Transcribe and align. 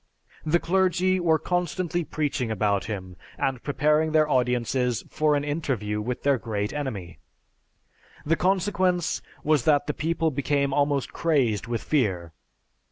"The 0.43 0.57
clergy 0.59 1.19
were 1.19 1.37
constantly 1.37 2.03
preaching 2.03 2.49
about 2.49 2.85
him, 2.85 3.17
and 3.37 3.61
preparing 3.61 4.13
their 4.13 4.27
audiences 4.27 5.03
for 5.11 5.35
an 5.35 5.43
interview 5.43 6.01
with 6.01 6.23
their 6.23 6.39
great 6.39 6.73
enemy. 6.73 7.19
The 8.25 8.35
consequence 8.35 9.21
was 9.43 9.63
that 9.65 9.85
the 9.85 9.93
people 9.93 10.31
became 10.31 10.73
almost 10.73 11.13
crazed 11.13 11.67
with 11.67 11.83
fear. 11.83 12.33